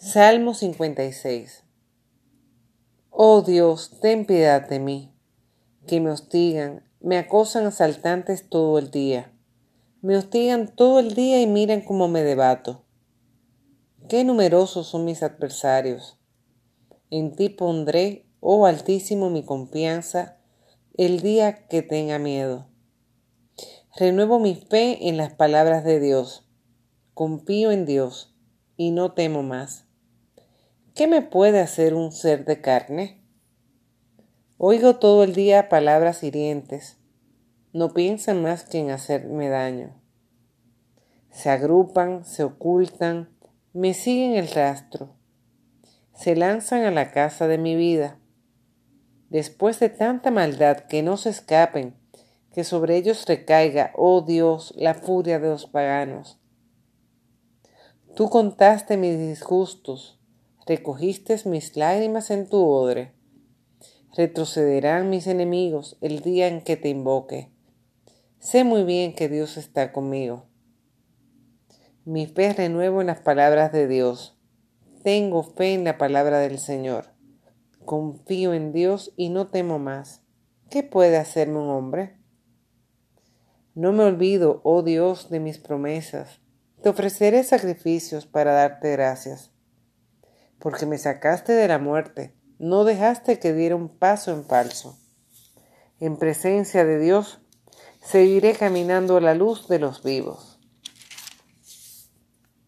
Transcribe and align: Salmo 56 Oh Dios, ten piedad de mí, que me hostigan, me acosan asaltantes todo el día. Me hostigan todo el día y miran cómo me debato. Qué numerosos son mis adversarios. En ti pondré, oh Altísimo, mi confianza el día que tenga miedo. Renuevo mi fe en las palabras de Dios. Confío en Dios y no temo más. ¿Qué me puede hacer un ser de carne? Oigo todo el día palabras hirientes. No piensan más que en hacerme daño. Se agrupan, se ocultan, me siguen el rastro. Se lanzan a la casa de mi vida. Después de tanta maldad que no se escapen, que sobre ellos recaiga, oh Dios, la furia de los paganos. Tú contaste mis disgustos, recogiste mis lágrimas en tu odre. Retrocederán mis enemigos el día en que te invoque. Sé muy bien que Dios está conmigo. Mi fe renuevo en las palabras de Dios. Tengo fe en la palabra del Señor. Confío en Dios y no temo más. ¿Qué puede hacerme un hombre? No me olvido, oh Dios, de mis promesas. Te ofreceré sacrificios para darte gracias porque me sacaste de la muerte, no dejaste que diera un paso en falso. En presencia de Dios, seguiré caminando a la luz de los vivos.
Salmo 0.00 0.54
56 0.54 1.64
Oh 3.10 3.42
Dios, 3.42 3.98
ten 4.00 4.26
piedad 4.26 4.68
de 4.68 4.78
mí, 4.78 5.12
que 5.88 6.00
me 6.00 6.12
hostigan, 6.12 6.88
me 7.00 7.18
acosan 7.18 7.66
asaltantes 7.66 8.48
todo 8.48 8.78
el 8.78 8.92
día. 8.92 9.32
Me 10.00 10.16
hostigan 10.16 10.72
todo 10.72 11.00
el 11.00 11.16
día 11.16 11.42
y 11.42 11.48
miran 11.48 11.80
cómo 11.80 12.06
me 12.06 12.22
debato. 12.22 12.84
Qué 14.08 14.22
numerosos 14.22 14.86
son 14.86 15.04
mis 15.04 15.24
adversarios. 15.24 16.16
En 17.10 17.34
ti 17.34 17.48
pondré, 17.48 18.24
oh 18.38 18.66
Altísimo, 18.66 19.30
mi 19.30 19.42
confianza 19.42 20.38
el 20.96 21.22
día 21.22 21.66
que 21.66 21.82
tenga 21.82 22.20
miedo. 22.20 22.68
Renuevo 23.96 24.38
mi 24.38 24.54
fe 24.54 25.08
en 25.08 25.16
las 25.16 25.34
palabras 25.34 25.82
de 25.82 25.98
Dios. 25.98 26.48
Confío 27.14 27.72
en 27.72 27.84
Dios 27.84 28.36
y 28.76 28.92
no 28.92 29.10
temo 29.10 29.42
más. 29.42 29.87
¿Qué 30.98 31.06
me 31.06 31.22
puede 31.22 31.60
hacer 31.60 31.94
un 31.94 32.10
ser 32.10 32.44
de 32.44 32.60
carne? 32.60 33.22
Oigo 34.56 34.96
todo 34.96 35.22
el 35.22 35.32
día 35.32 35.68
palabras 35.68 36.24
hirientes. 36.24 36.96
No 37.72 37.94
piensan 37.94 38.42
más 38.42 38.64
que 38.64 38.80
en 38.80 38.90
hacerme 38.90 39.48
daño. 39.48 39.94
Se 41.30 41.50
agrupan, 41.50 42.24
se 42.24 42.42
ocultan, 42.42 43.28
me 43.72 43.94
siguen 43.94 44.32
el 44.32 44.48
rastro. 44.48 45.14
Se 46.16 46.34
lanzan 46.34 46.82
a 46.82 46.90
la 46.90 47.12
casa 47.12 47.46
de 47.46 47.58
mi 47.58 47.76
vida. 47.76 48.18
Después 49.30 49.78
de 49.78 49.90
tanta 49.90 50.32
maldad 50.32 50.78
que 50.88 51.04
no 51.04 51.16
se 51.16 51.30
escapen, 51.30 51.94
que 52.52 52.64
sobre 52.64 52.96
ellos 52.96 53.24
recaiga, 53.24 53.92
oh 53.94 54.22
Dios, 54.22 54.74
la 54.76 54.94
furia 54.94 55.38
de 55.38 55.48
los 55.48 55.66
paganos. 55.66 56.40
Tú 58.16 58.28
contaste 58.28 58.96
mis 58.96 59.16
disgustos, 59.16 60.17
recogiste 60.68 61.40
mis 61.46 61.78
lágrimas 61.78 62.30
en 62.30 62.46
tu 62.46 62.62
odre. 62.62 63.14
Retrocederán 64.14 65.08
mis 65.08 65.26
enemigos 65.26 65.96
el 66.02 66.20
día 66.20 66.46
en 66.46 66.60
que 66.60 66.76
te 66.76 66.90
invoque. 66.90 67.50
Sé 68.38 68.64
muy 68.64 68.84
bien 68.84 69.14
que 69.14 69.30
Dios 69.30 69.56
está 69.56 69.92
conmigo. 69.92 70.44
Mi 72.04 72.26
fe 72.26 72.52
renuevo 72.52 73.00
en 73.00 73.06
las 73.06 73.20
palabras 73.20 73.72
de 73.72 73.88
Dios. 73.88 74.38
Tengo 75.02 75.42
fe 75.42 75.72
en 75.72 75.84
la 75.84 75.96
palabra 75.96 76.38
del 76.38 76.58
Señor. 76.58 77.14
Confío 77.86 78.52
en 78.52 78.72
Dios 78.72 79.14
y 79.16 79.30
no 79.30 79.46
temo 79.46 79.78
más. 79.78 80.22
¿Qué 80.68 80.82
puede 80.82 81.16
hacerme 81.16 81.60
un 81.60 81.70
hombre? 81.70 82.18
No 83.74 83.92
me 83.92 84.04
olvido, 84.04 84.60
oh 84.64 84.82
Dios, 84.82 85.30
de 85.30 85.40
mis 85.40 85.58
promesas. 85.58 86.42
Te 86.82 86.90
ofreceré 86.90 87.42
sacrificios 87.42 88.26
para 88.26 88.52
darte 88.52 88.92
gracias 88.92 89.50
porque 90.58 90.86
me 90.86 90.98
sacaste 90.98 91.52
de 91.52 91.68
la 91.68 91.78
muerte, 91.78 92.34
no 92.58 92.84
dejaste 92.84 93.38
que 93.38 93.52
diera 93.52 93.76
un 93.76 93.88
paso 93.88 94.32
en 94.32 94.44
falso. 94.44 94.98
En 96.00 96.16
presencia 96.16 96.84
de 96.84 96.98
Dios, 96.98 97.40
seguiré 98.00 98.54
caminando 98.54 99.16
a 99.16 99.20
la 99.20 99.34
luz 99.34 99.68
de 99.68 99.78
los 99.78 100.02
vivos. 100.02 100.57